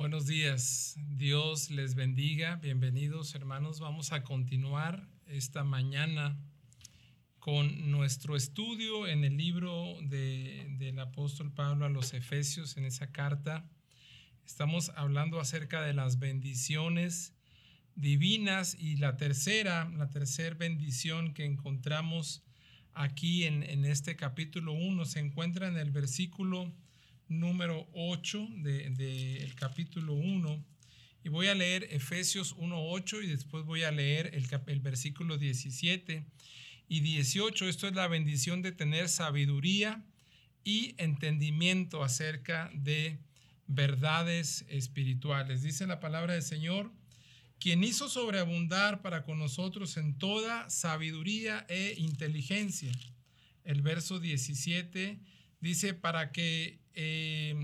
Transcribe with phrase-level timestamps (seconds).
[0.00, 3.80] Buenos días, Dios les bendiga, bienvenidos hermanos.
[3.80, 6.38] Vamos a continuar esta mañana
[7.38, 13.68] con nuestro estudio en el libro del apóstol Pablo a los Efesios, en esa carta.
[14.46, 17.34] Estamos hablando acerca de las bendiciones
[17.94, 22.42] divinas y la tercera, la tercera bendición que encontramos
[22.94, 26.72] aquí en, este capítulo 1 se encuentra en el versículo
[27.30, 30.62] número 8 del de, capítulo 1.
[31.24, 36.26] Y voy a leer Efesios 1.8 y después voy a leer el, el versículo 17
[36.88, 37.68] y 18.
[37.68, 40.04] Esto es la bendición de tener sabiduría
[40.64, 43.18] y entendimiento acerca de
[43.66, 45.62] verdades espirituales.
[45.62, 46.90] Dice la palabra del Señor,
[47.60, 52.92] quien hizo sobreabundar para con nosotros en toda sabiduría e inteligencia.
[53.64, 55.20] El verso 17
[55.60, 57.54] dice, para que eh,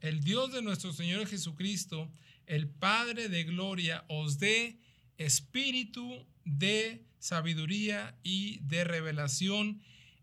[0.00, 2.10] el Dios de nuestro Señor Jesucristo,
[2.46, 4.78] el Padre de gloria, os dé
[5.18, 9.82] espíritu de sabiduría y de revelación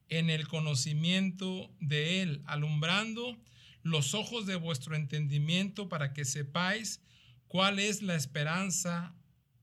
[0.09, 3.37] en el conocimiento de Él, alumbrando
[3.83, 7.01] los ojos de vuestro entendimiento para que sepáis
[7.47, 9.15] cuál es la esperanza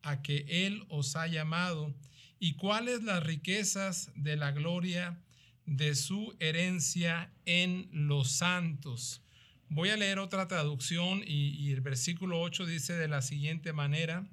[0.02, 1.94] a que Él os ha llamado
[2.38, 5.23] y cuáles las riquezas de la gloria
[5.66, 9.22] de su herencia en los santos.
[9.68, 14.28] Voy a leer otra traducción y, el versículo 8 dice de la siguiente manera.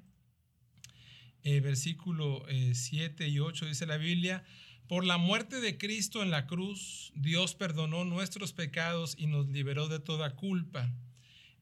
[1.42, 4.44] El versículo 7 eh, y 8 dice la Biblia,
[4.86, 9.88] por la muerte de Cristo en la cruz, Dios perdonó nuestros pecados y nos liberó
[9.88, 10.92] de toda culpa.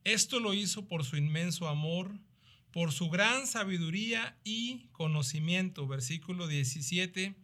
[0.04, 2.18] Esto lo hizo por su inmenso amor,
[2.72, 5.86] por su gran sabiduría y conocimiento.
[5.86, 7.36] Versículo 17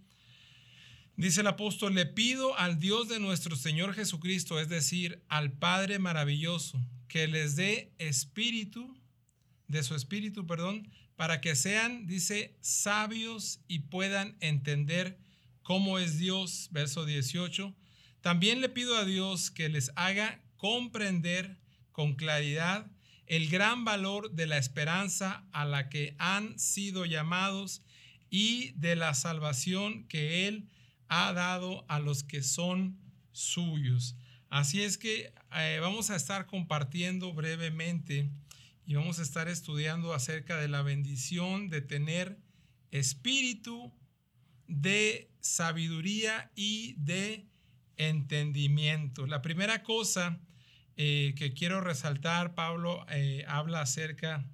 [1.16, 5.98] Dice el apóstol, le pido al Dios de nuestro Señor Jesucristo, es decir, al Padre
[5.98, 6.78] maravilloso,
[7.08, 8.94] que les dé espíritu,
[9.66, 15.18] de su espíritu, perdón, para que sean, dice, sabios y puedan entender
[15.62, 17.74] cómo es Dios, verso 18.
[18.20, 21.56] También le pido a Dios que les haga comprender
[21.92, 22.90] con claridad
[23.26, 27.82] el gran valor de la esperanza a la que han sido llamados
[28.28, 30.68] y de la salvación que Él
[31.08, 32.98] ha dado a los que son
[33.32, 34.16] suyos.
[34.48, 38.30] Así es que eh, vamos a estar compartiendo brevemente
[38.86, 42.38] y vamos a estar estudiando acerca de la bendición de tener
[42.90, 43.92] espíritu
[44.68, 47.46] de sabiduría y de
[47.96, 49.26] entendimiento.
[49.26, 50.40] La primera cosa
[50.96, 54.48] eh, que quiero resaltar, Pablo eh, habla acerca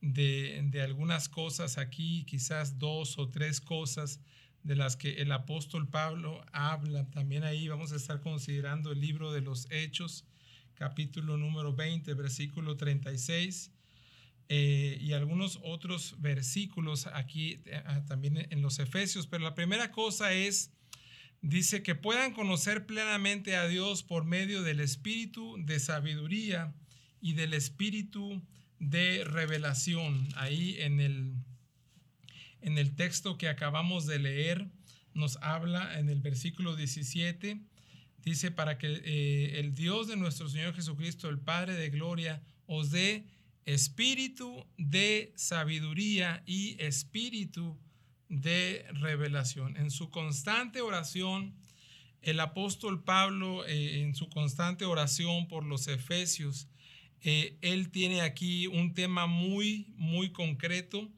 [0.00, 4.20] de, de, algunas cosas aquí, quizás dos o tres cosas
[4.62, 7.08] de las que el apóstol Pablo habla.
[7.10, 10.24] También ahí vamos a estar considerando el libro de los Hechos,
[10.74, 13.72] capítulo número 20, versículo 36,
[14.48, 19.26] eh, y algunos otros versículos aquí ah, también en los Efesios.
[19.26, 20.72] Pero la primera cosa es,
[21.40, 26.74] dice que puedan conocer plenamente a Dios por medio del espíritu de sabiduría
[27.20, 28.42] y del espíritu
[28.78, 30.28] de revelación.
[30.36, 31.34] Ahí en el
[32.62, 34.68] en el texto que acabamos de leer,
[35.14, 37.60] nos habla en el versículo 17,
[38.24, 42.90] dice, para que eh, el Dios de nuestro Señor Jesucristo, el Padre de Gloria, os
[42.90, 43.26] dé
[43.64, 47.78] espíritu de sabiduría y espíritu
[48.28, 49.76] de revelación.
[49.76, 51.54] En su constante oración,
[52.22, 56.68] el apóstol Pablo, eh, en su constante oración por los efesios,
[57.20, 61.10] eh, él tiene aquí un tema muy, muy concreto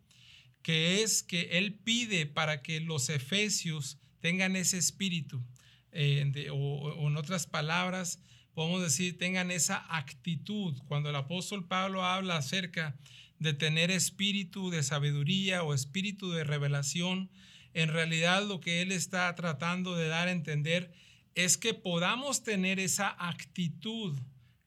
[0.64, 5.44] que es que él pide para que los efesios tengan ese espíritu,
[5.92, 8.19] eh, o, en otras palabras,
[8.54, 10.74] podemos decir, tengan esa actitud.
[10.86, 12.97] Cuando el apóstol Pablo habla acerca
[13.38, 17.30] de tener espíritu de sabiduría o espíritu de revelación,
[17.74, 20.94] en realidad lo que él está tratando de dar a entender
[21.34, 24.16] es que podamos tener esa actitud,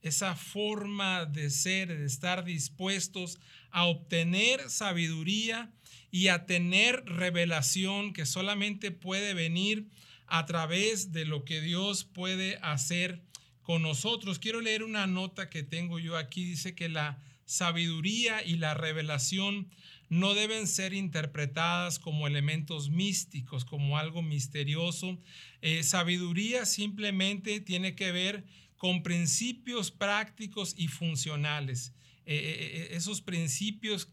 [0.07, 3.39] esa forma de ser, de estar dispuestos
[3.69, 5.71] a obtener sabiduría
[6.11, 9.87] y a tener revelación que solamente puede venir
[10.25, 13.21] a través de lo que Dios puede hacer
[13.61, 14.39] con nosotros.
[14.39, 16.45] Quiero leer una nota que tengo yo aquí.
[16.45, 19.69] Dice que la sabiduría y la revelación
[20.09, 25.19] no deben ser interpretadas como elementos místicos, como algo misterioso.
[25.61, 28.45] Eh, sabiduría simplemente tiene que ver
[28.77, 31.93] con principios prácticos y funcionales.
[32.25, 34.09] eh, esos principios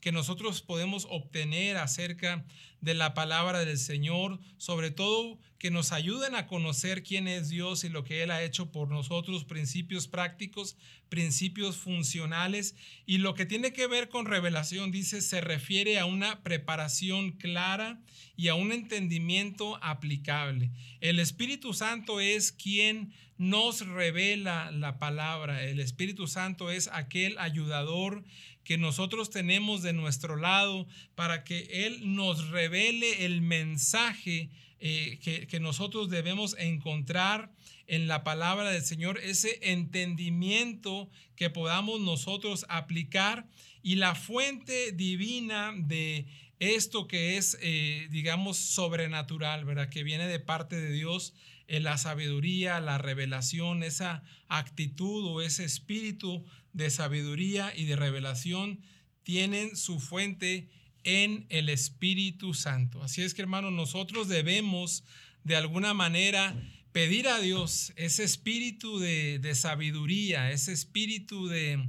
[0.00, 2.44] que nosotros podemos obtener acerca
[2.80, 7.82] de la palabra del Señor, sobre todo que nos ayuden a conocer quién es Dios
[7.82, 10.76] y lo que Él ha hecho por nosotros, principios prácticos,
[11.08, 12.76] principios funcionales.
[13.06, 18.00] Y lo que tiene que ver con revelación, dice, se refiere a una preparación clara
[18.36, 20.70] y a un entendimiento aplicable.
[21.00, 25.64] El Espíritu Santo es quien nos revela la palabra.
[25.64, 28.24] El Espíritu Santo es aquel ayudador
[28.68, 35.46] que nosotros tenemos de nuestro lado para que Él nos revele el mensaje eh, que,
[35.46, 37.50] que nosotros debemos encontrar
[37.86, 43.48] en la palabra del Señor, ese entendimiento que podamos nosotros aplicar
[43.82, 46.26] y la fuente divina de
[46.58, 49.88] esto que es, eh, digamos, sobrenatural, ¿verdad?
[49.88, 51.32] Que viene de parte de Dios,
[51.68, 58.80] la sabiduría, la revelación, esa actitud o ese espíritu de sabiduría y de revelación
[59.22, 60.68] tienen su fuente
[61.04, 63.02] en el Espíritu Santo.
[63.02, 65.04] Así es que hermanos, nosotros debemos
[65.44, 66.56] de alguna manera
[66.92, 71.86] pedir a Dios ese espíritu de, sabiduría, ese espíritu de,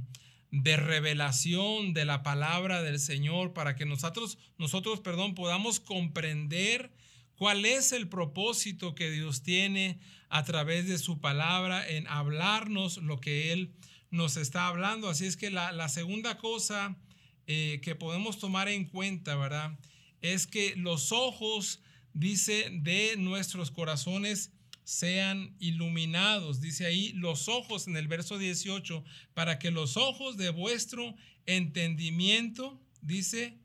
[0.50, 6.92] de, revelación de la palabra del Señor para que nosotros, nosotros, perdón, podamos comprender
[7.40, 9.98] cuál es el propósito que Dios tiene
[10.28, 13.72] a través de su palabra en hablarnos lo que Él
[14.10, 15.08] nos está hablando.
[15.08, 16.98] Así es que la, segunda cosa
[17.46, 19.78] eh, que podemos tomar en cuenta, ¿verdad?
[20.20, 21.80] Es que los ojos,
[22.12, 24.52] dice, de nuestros corazones
[24.84, 26.60] sean iluminados.
[26.60, 29.02] Dice ahí los ojos en el verso 18,
[29.32, 31.14] para que los ojos de vuestro
[31.46, 33.56] entendimiento, dice,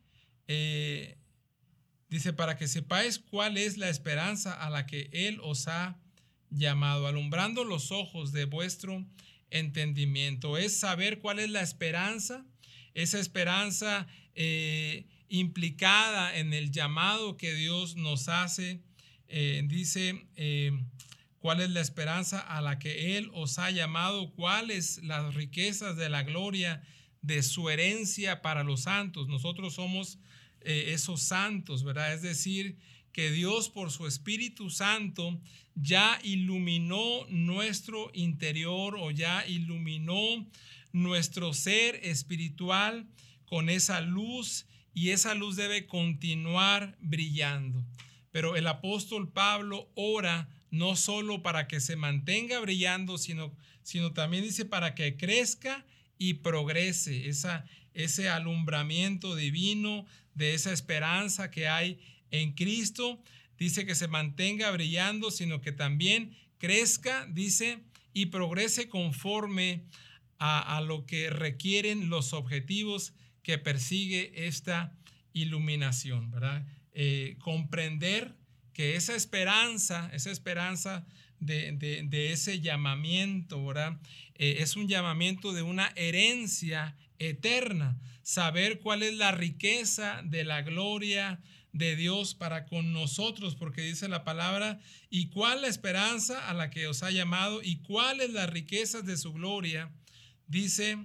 [0.47, 1.17] eh,
[2.09, 5.97] dice, para que sepáis cuál es la esperanza a la que Él os ha
[6.49, 9.05] llamado, alumbrando los ojos de vuestro
[9.49, 12.45] entendimiento, es saber cuál es la esperanza,
[12.93, 18.81] esa esperanza eh, implicada en el llamado que Dios nos hace.
[19.27, 20.71] Eh, dice, eh,
[21.39, 26.09] cuál es la esperanza a la que Él os ha llamado, cuáles las riquezas de
[26.09, 26.81] la gloria
[27.21, 29.27] de su herencia para los santos.
[29.27, 30.19] Nosotros somos
[30.65, 32.13] esos santos, ¿verdad?
[32.13, 32.77] Es decir,
[33.11, 35.39] que Dios por su Espíritu Santo
[35.75, 40.45] ya iluminó nuestro interior o ya iluminó
[40.91, 43.07] nuestro ser espiritual
[43.45, 47.85] con esa luz y esa luz debe continuar brillando.
[48.31, 54.43] Pero el apóstol Pablo ora no solo para que se mantenga brillando, sino, sino también
[54.43, 55.85] dice para que crezca
[56.17, 61.99] y progrese esa, ese alumbramiento divino de esa esperanza que hay
[62.31, 63.21] en Cristo,
[63.57, 67.79] dice que se mantenga brillando, sino que también crezca, dice,
[68.13, 69.83] y progrese conforme
[70.37, 74.95] a, lo que requieren los objetivos que persigue esta
[75.33, 76.65] iluminación, ¿verdad?
[76.93, 78.35] Eh, comprender
[78.73, 81.05] que esa esperanza, esa esperanza
[81.39, 83.99] de, ese llamamiento, ¿verdad?
[84.35, 90.61] Eh, es un llamamiento de una herencia eterna, saber cuál es la riqueza de la
[90.61, 91.41] gloria
[91.71, 94.79] de Dios para con nosotros, porque dice la palabra,
[95.09, 99.17] y cuál la esperanza a la que os ha llamado, y cuáles las riquezas de
[99.17, 99.91] su gloria,
[100.47, 100.97] dice,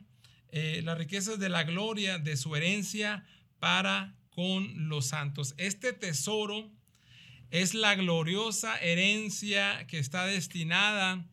[0.53, 3.25] eh, las riquezas de la gloria de su herencia
[3.59, 5.55] para con los santos.
[5.59, 6.71] Este tesoro
[7.51, 11.27] es la gloriosa herencia que está destinada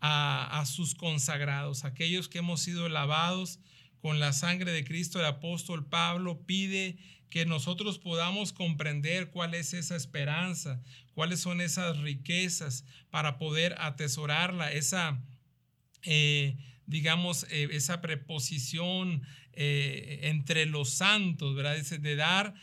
[0.00, 3.60] a, a sus consagrados, aquellos que hemos sido lavados
[4.00, 5.20] con la sangre de Cristo.
[5.20, 6.98] El apóstol Pablo pide
[7.30, 10.82] que nosotros podamos comprender cuál es esa esperanza,
[11.14, 15.18] cuáles son esas riquezas para poder atesorarla, esa,
[16.02, 19.22] eh, digamos, eh, esa preposición
[19.52, 21.76] eh, entre los santos, ¿verdad?
[21.76, 22.54] De dar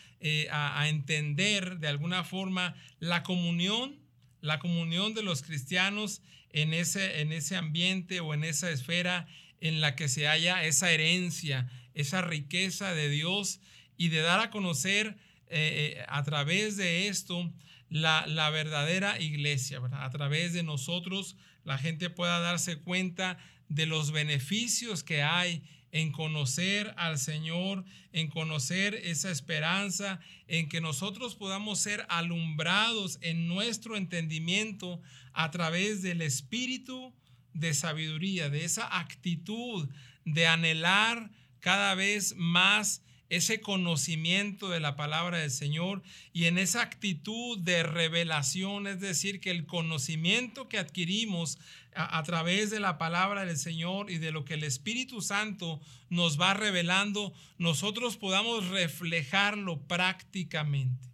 [0.52, 4.00] a, a entender de alguna forma la comunión,
[4.42, 6.22] la comunión de los cristianos
[6.52, 9.28] en ese, en ese ambiente o en esa esfera
[9.62, 13.60] en la que se halla esa herencia, esa riqueza de Dios
[13.98, 17.52] y de dar a conocer eh, eh, a través de esto
[17.90, 21.36] la, verdadera iglesia, a través de nosotros
[21.66, 23.38] la gente pueda darse cuenta
[23.70, 30.82] de los beneficios que hay en conocer al Señor, en conocer esa esperanza, en que
[30.82, 35.02] nosotros podamos ser alumbrados en nuestro entendimiento
[35.34, 37.14] a través del espíritu
[37.54, 39.90] de sabiduría, de esa actitud
[40.26, 46.02] de anhelar cada vez más ese conocimiento de la palabra del Señor
[46.34, 51.60] y en esa actitud de revelación, es decir, que el conocimiento que adquirimos
[51.96, 56.40] a, través de la palabra del Señor y de lo que el Espíritu Santo nos
[56.40, 61.08] va revelando, nosotros podamos reflejarlo prácticamente.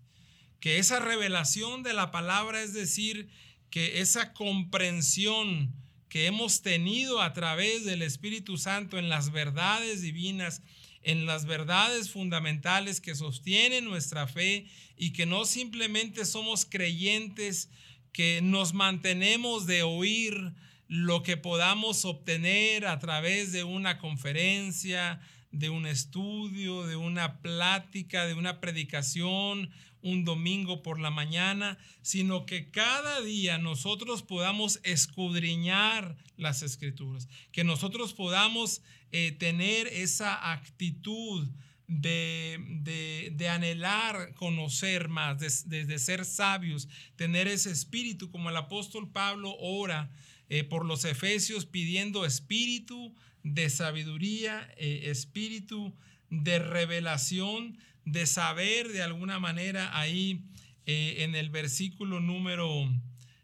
[0.60, 3.30] Que esa revelación de la palabra, es decir,
[3.70, 5.74] que esa comprensión
[6.08, 10.62] que hemos tenido a través del Espíritu Santo en las verdades divinas,
[11.06, 14.66] en las verdades fundamentales que sostienen nuestra fe
[14.98, 17.70] y que no simplemente somos creyentes,
[18.12, 20.54] que nos mantenemos de oír
[20.88, 25.22] lo que podamos obtener a través de una conferencia,
[25.60, 29.70] de un estudio, de una plática, de una predicación,
[30.02, 37.64] un domingo por la mañana, sino que cada día nosotros podamos escudriñar las escrituras, que
[37.64, 38.82] nosotros podamos
[39.12, 41.48] eh, tener esa actitud
[41.88, 49.56] de, de, anhelar conocer más, de, ser sabios, tener ese espíritu, como el apóstol Pablo
[49.60, 50.12] ora
[50.50, 53.16] eh, por los efesios pidiendo espíritu
[53.46, 55.96] de sabiduría, eh, espíritu
[56.32, 60.42] de revelación, de saber de alguna manera ahí
[60.88, 62.68] eh, en el versículo número,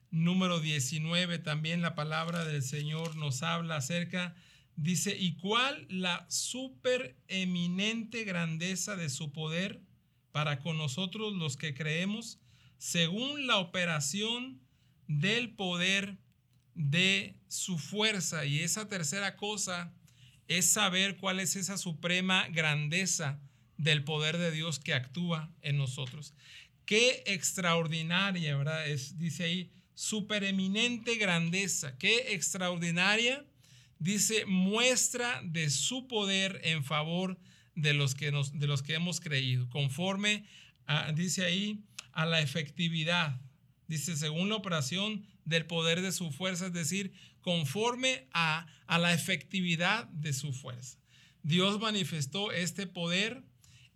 [0.10, 4.36] número 19 también la palabra del Señor nos habla acerca,
[4.76, 9.82] dice, ¿y cuál la supereminente grandeza de su poder
[10.32, 12.40] para con nosotros los que creemos,
[12.80, 14.62] según la operación
[15.08, 16.18] del poder
[16.76, 18.46] de su fuerza?
[18.46, 19.94] Y esa tercera cosa
[20.48, 23.40] es saber cuál es esa suprema grandeza
[23.78, 26.34] del poder de Dios que actúa en nosotros.
[26.86, 28.88] Qué extraordinaria, ¿verdad?
[28.88, 31.98] Es, dice ahí, supereminente grandeza.
[31.98, 33.46] Qué extraordinaria,
[34.00, 37.40] dice, muestra de su poder en favor
[37.76, 40.44] de los que, nos, de los que hemos creído, conforme,
[41.16, 41.80] dice ahí,
[42.12, 43.40] a la efectividad.
[43.92, 49.14] Dice, según la operación del poder de su fuerza, es decir, conforme a, a la
[49.14, 50.98] efectividad de su fuerza.
[51.44, 53.44] Dios manifestó este poder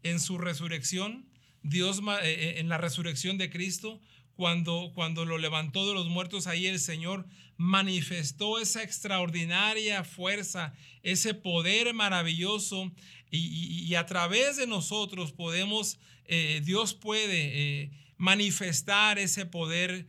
[0.04, 1.30] en su resurrección,
[1.64, 4.02] Dios eh, eh, en la resurrección de Cristo,
[4.36, 7.25] cuando, cuando lo levantó de los muertos, ahí el Señor
[7.56, 10.74] manifestó esa extraordinaria fuerza,
[11.04, 12.92] ese poder maravilloso
[13.32, 20.07] y, a través de nosotros podemos, eh, Dios puede manifestar ese poder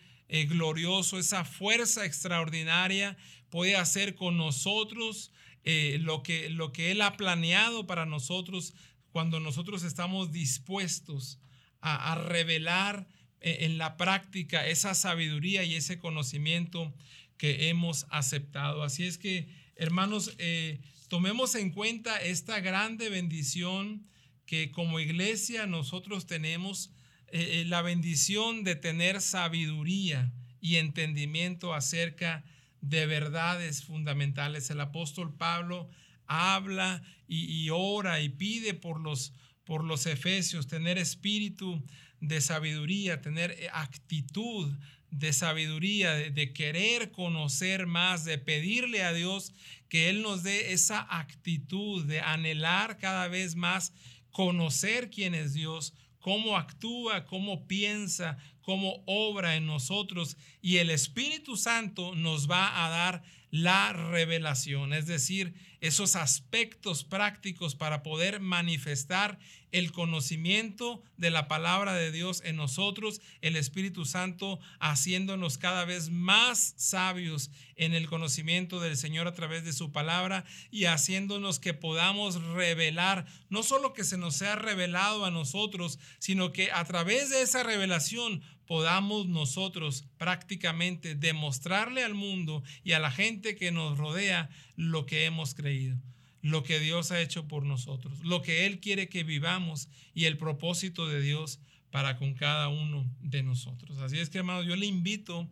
[0.48, 3.16] glorioso, esa fuerza extraordinaria,
[3.48, 5.32] puede hacer con nosotros
[5.64, 8.74] lo, que, lo que Él ha planeado para nosotros
[9.16, 11.38] cuando nosotros estamos dispuestos
[11.80, 13.06] a, revelar
[13.40, 16.92] eh, en la práctica esa sabiduría y ese conocimiento
[17.38, 18.82] que hemos aceptado.
[18.82, 24.06] Así es que, hermanos, eh, tomemos en cuenta esta grande bendición
[24.44, 26.90] que como iglesia nosotros tenemos,
[27.28, 32.44] eh, la bendición de tener sabiduría y entendimiento acerca
[32.80, 34.70] de verdades fundamentales.
[34.70, 35.88] El apóstol Pablo
[36.26, 39.32] habla y, ora y pide por los,
[39.64, 41.84] por los efesios, tener espíritu
[42.20, 44.72] de sabiduría, tener eh, actitud
[45.10, 49.52] de sabiduría, de, querer conocer más, de pedirle a Dios
[49.88, 53.92] que Él nos dé esa actitud de anhelar cada vez más
[54.30, 55.94] conocer quién es Dios,
[56.26, 60.36] cómo actúa, cómo piensa, cómo obra en nosotros.
[60.60, 67.74] Y el Espíritu Santo nos va a dar la revelación, es decir, esos aspectos prácticos
[67.74, 69.38] para poder manifestar
[69.72, 76.10] el conocimiento de la palabra de Dios en nosotros, el Espíritu Santo haciéndonos cada vez
[76.10, 81.74] más sabios en el conocimiento del Señor a través de su palabra y haciéndonos que
[81.74, 87.30] podamos revelar, no solo que se nos sea revelado a nosotros, sino que a través
[87.30, 93.96] de esa revelación podamos nosotros prácticamente demostrarle al mundo y a la gente que nos
[93.98, 95.96] rodea lo que hemos creído,
[96.42, 100.36] lo que Dios ha hecho por nosotros, lo que Él quiere que vivamos y el
[100.36, 103.98] propósito de Dios para con cada uno de nosotros.
[103.98, 105.48] Así es que, hermanos, yo le invito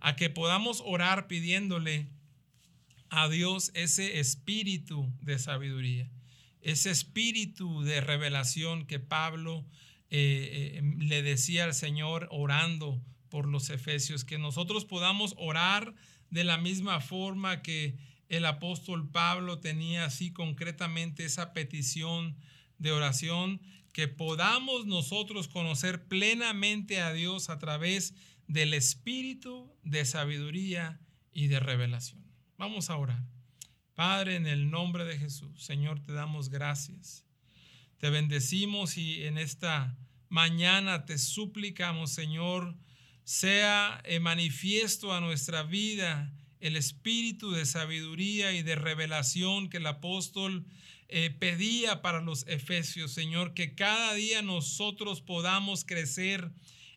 [0.00, 2.06] a que podamos orar pidiéndole
[3.08, 6.08] a Dios ese espíritu de sabiduría,
[6.62, 9.64] ese espíritu de revelación que Pablo
[10.10, 15.94] eh, eh, le decía al Señor orando por los efesios, que nosotros podamos orar
[16.30, 17.96] de la misma forma que
[18.28, 22.36] el apóstol Pablo tenía así concretamente esa petición
[22.78, 23.60] de oración,
[23.92, 28.14] que podamos nosotros conocer plenamente a Dios a través
[28.46, 31.00] del espíritu de sabiduría
[31.32, 32.24] y de revelación.
[32.56, 33.24] Vamos a orar.
[33.94, 37.24] Padre, en el nombre de Jesús, Señor, te damos gracias.
[38.00, 39.94] Te bendecimos y en esta
[40.30, 42.74] mañana te suplicamos, Señor,
[43.24, 50.64] sea manifiesto a nuestra vida el espíritu de sabiduría y de revelación que el apóstol
[51.08, 56.50] eh, pedía para los efesios, Señor, que cada día nosotros podamos crecer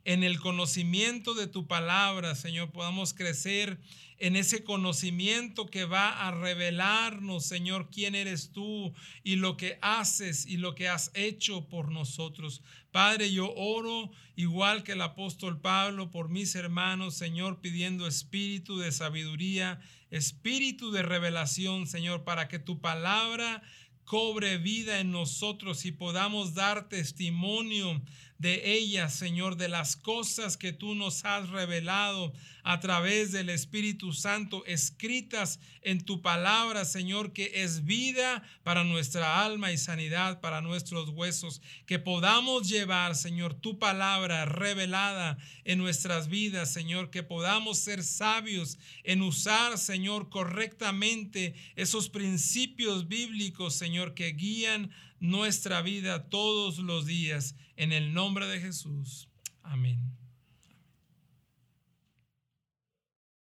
[0.06, 3.80] en el conocimiento de tu palabra, Señor, podamos crecer
[4.18, 8.94] en ese conocimiento que va a revelarnos, Señor, quién eres tú
[9.24, 12.62] y lo que haces y lo que has hecho por nosotros.
[12.92, 18.92] Padre, yo oro igual que el apóstol Pablo por mis hermanos, Señor, pidiendo espíritu de
[18.92, 19.82] sabiduría,
[20.12, 23.62] espíritu de revelación, Señor, para que tu palabra
[24.06, 28.02] cobre vida en nosotros y podamos dar testimonio
[28.44, 32.34] de ellas, Señor, de las cosas que tú nos has revelado
[32.64, 39.46] a través del Espíritu Santo, escritas en tu palabra, Señor, que es vida para nuestra
[39.46, 41.62] alma y sanidad para nuestros huesos.
[41.86, 48.78] Que podamos llevar, Señor, tu palabra revelada en nuestras vidas, Señor, que podamos ser sabios
[49.06, 54.92] en usar, Señor, correctamente esos principios bíblicos, Señor, que guían
[55.24, 57.56] nuestra vida todos los días.
[57.78, 59.30] En el nombre de Jesús.
[59.64, 60.13] Amén.